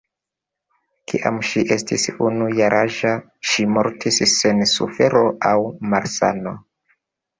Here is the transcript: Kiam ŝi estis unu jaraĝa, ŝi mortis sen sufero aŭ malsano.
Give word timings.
Kiam 1.11 1.35
ŝi 1.49 1.63
estis 1.75 2.05
unu 2.29 2.47
jaraĝa, 2.59 3.13
ŝi 3.51 3.67
mortis 3.77 4.19
sen 4.39 4.67
sufero 4.73 5.23
aŭ 5.51 5.55
malsano. 5.93 6.57